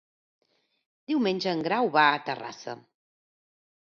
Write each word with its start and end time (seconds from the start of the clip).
Diumenge 1.11 1.53
en 1.57 1.63
Grau 1.67 1.91
va 1.99 2.07
a 2.15 2.25
Terrassa. 2.31 2.77